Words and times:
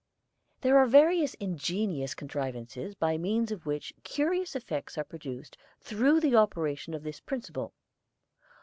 There 0.61 0.79
are 0.79 0.87
various 0.87 1.35
ingenious 1.35 2.15
contrivances 2.15 2.95
by 2.95 3.19
means 3.19 3.51
of 3.51 3.67
which 3.67 3.93
curious 4.03 4.55
effects 4.55 4.97
are 4.97 5.03
produced 5.03 5.57
through 5.79 6.21
the 6.21 6.35
operation 6.35 6.95
of 6.95 7.03
this 7.03 7.19
principle. 7.19 7.71